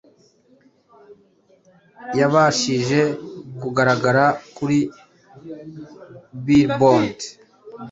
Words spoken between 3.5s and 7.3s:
kugaragara kuri Billboard